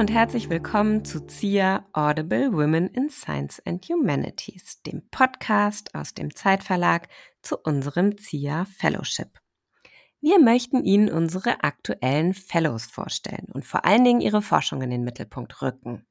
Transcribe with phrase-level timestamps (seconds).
[0.00, 6.34] und herzlich willkommen zu ZIA Audible Women in Science and Humanities, dem Podcast aus dem
[6.34, 7.06] Zeitverlag
[7.42, 9.28] zu unserem ZIA Fellowship.
[10.22, 15.04] Wir möchten Ihnen unsere aktuellen Fellows vorstellen und vor allen Dingen ihre Forschung in den
[15.04, 16.06] Mittelpunkt rücken.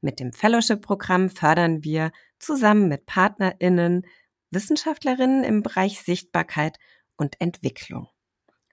[0.00, 2.10] Mit dem Fellowship-Programm fördern wir
[2.40, 4.06] zusammen mit PartnerInnen
[4.50, 6.80] Wissenschaftlerinnen im Bereich Sichtbarkeit
[7.16, 8.08] und Entwicklung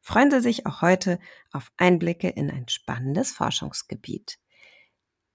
[0.07, 1.19] freuen Sie sich auch heute
[1.51, 4.39] auf Einblicke in ein spannendes Forschungsgebiet.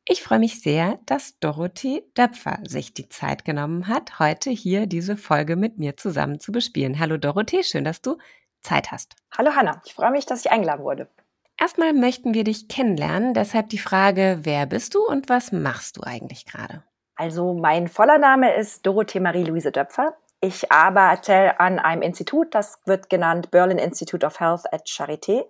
[0.05, 5.17] Ich freue mich sehr, dass Dorothee Döpfer sich die Zeit genommen hat, heute hier diese
[5.17, 6.99] Folge mit mir zusammen zu bespielen.
[6.99, 8.19] Hallo Dorothee, schön, dass du
[8.63, 9.15] Zeit hast.
[9.37, 11.09] Hallo Hanna, ich freue mich, dass ich eingeladen wurde.
[11.57, 16.03] Erstmal möchten wir dich kennenlernen, deshalb die Frage, wer bist du und was machst du
[16.03, 16.83] eigentlich gerade?
[17.15, 20.17] Also mein voller Name ist Dorothee Marie-Louise Döpfer.
[20.45, 25.45] Ich arbeite an einem Institut, das wird genannt Berlin Institute of Health at Charité.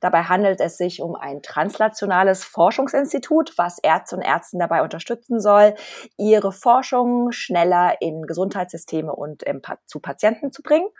[0.00, 5.74] Dabei handelt es sich um ein translationales Forschungsinstitut, was Ärzte und Ärzten dabei unterstützen soll,
[6.16, 9.42] ihre Forschung schneller in Gesundheitssysteme und
[9.86, 10.90] zu Patienten zu bringen.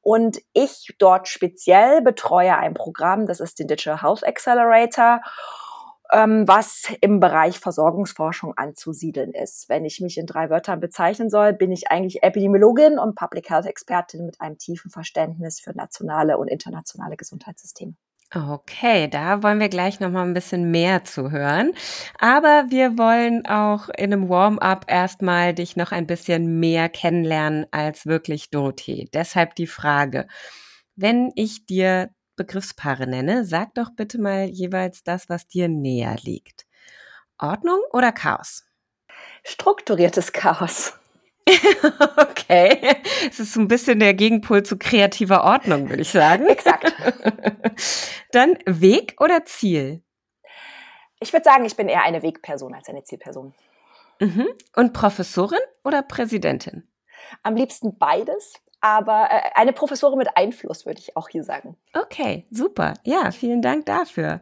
[0.00, 5.22] Und ich dort speziell betreue ein Programm, das ist den Digital Health Accelerator
[6.12, 9.68] ähm, was im Bereich Versorgungsforschung anzusiedeln ist.
[9.68, 13.66] Wenn ich mich in drei Wörtern bezeichnen soll, bin ich eigentlich Epidemiologin und Public Health
[13.66, 17.94] Expertin mit einem tiefen Verständnis für nationale und internationale Gesundheitssysteme.
[18.34, 21.72] Okay, da wollen wir gleich noch mal ein bisschen mehr zu hören.
[22.18, 28.06] Aber wir wollen auch in einem Warm-up erstmal dich noch ein bisschen mehr kennenlernen als
[28.06, 29.10] wirklich Dorothee.
[29.12, 30.28] Deshalb die Frage,
[30.96, 36.66] wenn ich dir Begriffspaare nenne, sag doch bitte mal jeweils das, was dir näher liegt.
[37.38, 38.64] Ordnung oder Chaos?
[39.44, 40.94] Strukturiertes Chaos.
[42.16, 43.02] okay.
[43.26, 46.46] Es ist so ein bisschen der Gegenpol zu kreativer Ordnung, würde ich sagen.
[46.46, 46.94] Exakt.
[48.32, 50.02] Dann Weg oder Ziel?
[51.20, 53.54] Ich würde sagen, ich bin eher eine Wegperson als eine Zielperson.
[54.20, 54.48] Mhm.
[54.76, 56.88] Und Professorin oder Präsidentin?
[57.42, 61.76] Am liebsten beides aber äh, eine Professorin mit Einfluss, würde ich auch hier sagen.
[61.94, 62.94] Okay, super.
[63.04, 64.40] Ja, vielen Dank dafür.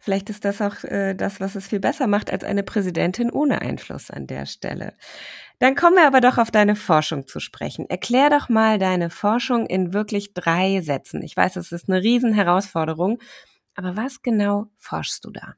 [0.00, 3.60] Vielleicht ist das auch äh, das, was es viel besser macht als eine Präsidentin ohne
[3.60, 4.94] Einfluss an der Stelle.
[5.58, 7.88] Dann kommen wir aber doch auf deine Forschung zu sprechen.
[7.88, 11.22] Erklär doch mal deine Forschung in wirklich drei Sätzen.
[11.22, 13.18] Ich weiß, es ist eine Riesenherausforderung,
[13.74, 15.54] aber was genau forschst du da?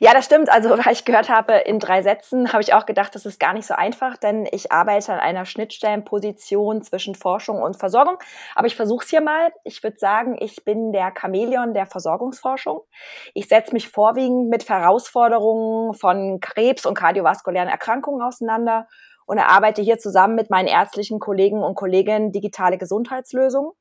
[0.00, 0.50] Ja, das stimmt.
[0.50, 3.52] Also, weil ich gehört habe, in drei Sätzen habe ich auch gedacht, das ist gar
[3.52, 8.18] nicht so einfach, denn ich arbeite an einer Schnittstellenposition zwischen Forschung und Versorgung.
[8.54, 9.52] Aber ich versuche es hier mal.
[9.64, 12.80] Ich würde sagen, ich bin der Chamäleon der Versorgungsforschung.
[13.34, 18.88] Ich setze mich vorwiegend mit Herausforderungen von Krebs und kardiovaskulären Erkrankungen auseinander
[19.26, 23.72] und erarbeite hier zusammen mit meinen ärztlichen Kollegen und Kolleginnen digitale Gesundheitslösungen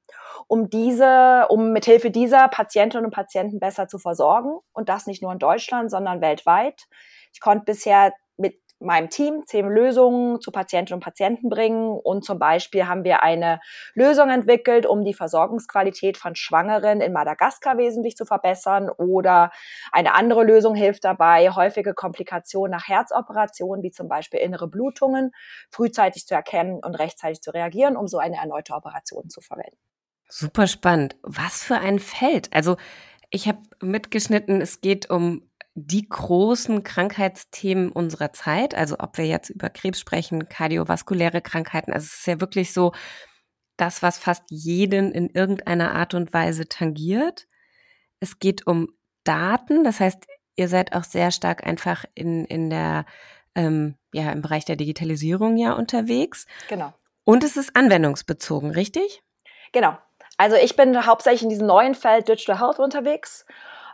[0.47, 5.31] um diese, um mithilfe dieser Patientinnen und Patienten besser zu versorgen und das nicht nur
[5.31, 6.87] in Deutschland, sondern weltweit.
[7.33, 8.13] Ich konnte bisher
[8.83, 13.59] meinem Team zehn Lösungen zu Patientinnen und Patienten bringen und zum Beispiel haben wir eine
[13.93, 19.51] Lösung entwickelt, um die Versorgungsqualität von Schwangeren in Madagaskar wesentlich zu verbessern oder
[19.91, 25.31] eine andere Lösung hilft dabei, häufige Komplikationen nach Herzoperationen wie zum Beispiel innere Blutungen
[25.69, 29.77] frühzeitig zu erkennen und rechtzeitig zu reagieren, um so eine erneute Operation zu verwenden.
[30.29, 31.15] Super spannend.
[31.21, 32.51] Was für ein Feld.
[32.53, 32.77] Also
[33.29, 38.75] ich habe mitgeschnitten, es geht um die großen Krankheitsthemen unserer Zeit.
[38.75, 41.93] Also ob wir jetzt über Krebs sprechen, kardiovaskuläre Krankheiten.
[41.93, 42.93] Also es ist ja wirklich so
[43.77, 47.47] das, was fast jeden in irgendeiner Art und Weise tangiert.
[48.19, 48.89] Es geht um
[49.23, 49.83] Daten.
[49.83, 53.05] Das heißt, ihr seid auch sehr stark einfach in, in der,
[53.55, 56.45] ähm, ja, im Bereich der Digitalisierung ja unterwegs.
[56.69, 56.93] Genau.
[57.23, 59.23] Und es ist anwendungsbezogen, richtig?
[59.71, 59.97] Genau.
[60.37, 63.45] Also ich bin hauptsächlich in diesem neuen Feld Digital Health unterwegs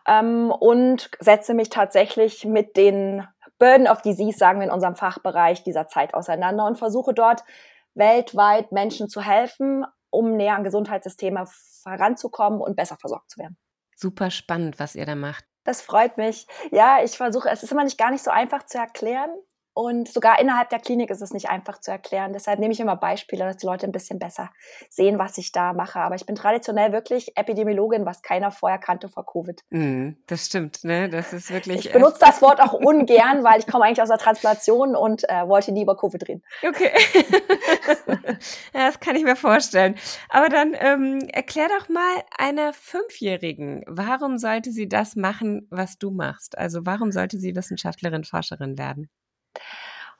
[0.07, 3.27] ähm, und setze mich tatsächlich mit den
[3.57, 7.43] Burden of Disease, sagen wir in unserem Fachbereich, dieser Zeit auseinander und versuche dort
[7.93, 11.45] weltweit Menschen zu helfen, um näher an Gesundheitssysteme
[11.85, 13.57] heranzukommen und besser versorgt zu werden.
[13.95, 15.43] Super spannend, was ihr da macht.
[15.65, 16.47] Das freut mich.
[16.71, 19.29] Ja, ich versuche, es ist immer nicht gar nicht so einfach zu erklären.
[19.79, 22.33] Und sogar innerhalb der Klinik ist es nicht einfach zu erklären.
[22.33, 24.49] Deshalb nehme ich immer Beispiele, dass die Leute ein bisschen besser
[24.89, 26.01] sehen, was ich da mache.
[26.01, 29.63] Aber ich bin traditionell wirklich Epidemiologin, was keiner vorher kannte vor Covid.
[29.69, 31.07] Mm, das stimmt, ne?
[31.07, 31.85] Das ist wirklich.
[31.85, 35.47] Ich benutze das Wort auch ungern, weil ich komme eigentlich aus der Transplantation und äh,
[35.47, 36.43] wollte nie über Covid reden.
[36.61, 36.91] Okay.
[38.73, 39.95] ja, das kann ich mir vorstellen.
[40.27, 46.11] Aber dann ähm, erklär doch mal einer Fünfjährigen, warum sollte sie das machen, was du
[46.11, 46.57] machst?
[46.57, 49.09] Also warum sollte sie Wissenschaftlerin, Forscherin werden?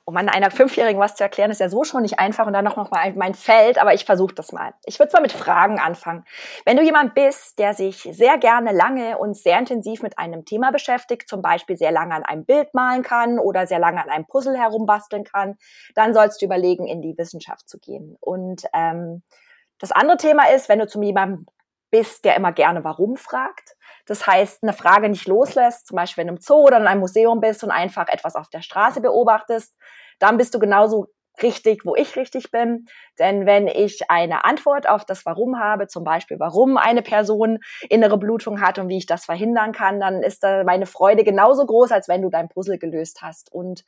[0.10, 2.66] Um an einer Fünfjährigen was zu erklären, ist ja so schon nicht einfach und dann
[2.66, 4.74] noch mal mein Feld, aber ich versuche das mal.
[4.86, 6.26] Ich würde zwar mit Fragen anfangen.
[6.66, 10.72] Wenn du jemand bist, der sich sehr gerne lange und sehr intensiv mit einem Thema
[10.72, 14.26] beschäftigt, zum Beispiel sehr lange an einem Bild malen kann oder sehr lange an einem
[14.26, 15.58] Puzzle herumbasteln kann,
[15.94, 18.18] dann sollst du überlegen, in die Wissenschaft zu gehen.
[18.20, 19.22] Und ähm,
[19.78, 21.46] das andere Thema ist, wenn du zu jemandem
[21.92, 23.76] bist, der immer gerne warum fragt,
[24.10, 27.02] das heißt, eine Frage nicht loslässt, zum Beispiel wenn du im Zoo oder in einem
[27.02, 29.78] Museum bist und einfach etwas auf der Straße beobachtest,
[30.18, 31.08] dann bist du genauso
[31.42, 32.86] richtig, wo ich richtig bin.
[33.18, 37.60] Denn wenn ich eine Antwort auf das Warum habe, zum Beispiel warum eine Person
[37.90, 41.66] innere Blutung hat und wie ich das verhindern kann, dann ist da meine Freude genauso
[41.66, 43.52] groß, als wenn du dein Puzzle gelöst hast.
[43.54, 43.84] Und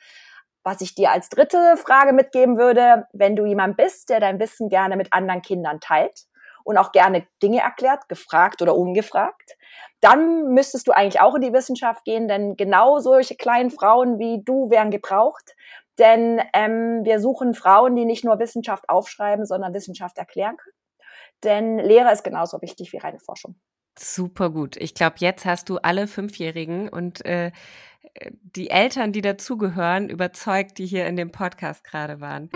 [0.64, 4.70] was ich dir als dritte Frage mitgeben würde, wenn du jemand bist, der dein Wissen
[4.70, 6.26] gerne mit anderen Kindern teilt
[6.64, 9.58] und auch gerne Dinge erklärt, gefragt oder ungefragt,
[10.02, 14.44] dann müsstest du eigentlich auch in die Wissenschaft gehen, denn genau solche kleinen Frauen wie
[14.44, 15.56] du wären gebraucht.
[16.00, 20.76] Denn ähm, wir suchen Frauen, die nicht nur Wissenschaft aufschreiben, sondern Wissenschaft erklären können.
[21.44, 23.56] Denn Lehre ist genauso wichtig wie reine Forschung.
[23.98, 24.78] Super gut.
[24.78, 27.52] Ich glaube, jetzt hast du alle Fünfjährigen und äh,
[28.42, 32.50] die Eltern, die dazugehören, überzeugt, die hier in dem Podcast gerade waren.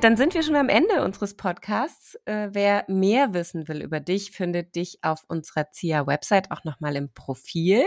[0.00, 2.14] Dann sind wir schon am Ende unseres Podcasts.
[2.24, 7.12] Äh, wer mehr wissen will über dich, findet dich auf unserer ZIA-Website auch nochmal im
[7.12, 7.84] Profil.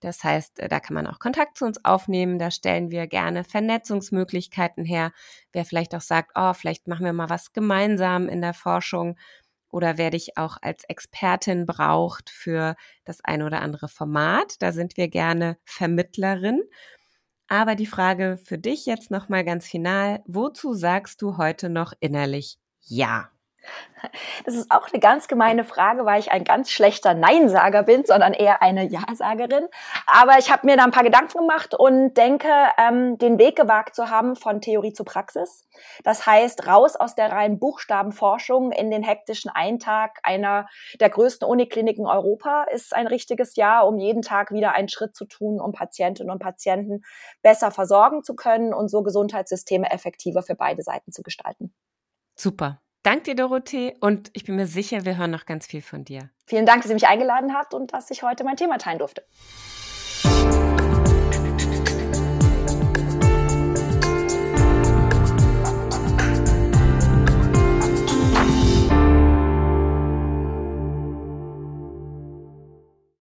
[0.00, 2.38] Das heißt, äh, da kann man auch Kontakt zu uns aufnehmen.
[2.38, 5.12] Da stellen wir gerne Vernetzungsmöglichkeiten her.
[5.52, 9.16] Wer vielleicht auch sagt, oh, vielleicht machen wir mal was gemeinsam in der Forschung
[9.70, 14.60] oder wer dich auch als Expertin braucht für das ein oder andere Format.
[14.60, 16.62] Da sind wir gerne Vermittlerin.
[17.48, 20.22] Aber die Frage für dich jetzt nochmal ganz final.
[20.26, 23.30] Wozu sagst du heute noch innerlich Ja?
[24.44, 28.32] Das ist auch eine ganz gemeine Frage, weil ich ein ganz schlechter Neinsager bin, sondern
[28.32, 29.66] eher eine Ja-Sagerin.
[30.06, 33.94] Aber ich habe mir da ein paar Gedanken gemacht und denke, ähm, den Weg gewagt
[33.94, 35.66] zu haben von Theorie zu Praxis.
[36.04, 40.68] Das heißt, raus aus der reinen Buchstabenforschung in den hektischen Eintag einer
[41.00, 45.24] der größten Unikliniken Europa ist ein richtiges Jahr, um jeden Tag wieder einen Schritt zu
[45.24, 47.02] tun, um Patientinnen und Patienten
[47.42, 51.74] besser versorgen zu können und so Gesundheitssysteme effektiver für beide Seiten zu gestalten.
[52.34, 52.80] Super.
[53.02, 53.94] Dank dir, Dorothee.
[54.00, 56.30] Und ich bin mir sicher, wir hören noch ganz viel von dir.
[56.46, 59.24] Vielen Dank, dass ihr mich eingeladen habt und dass ich heute mein Thema teilen durfte.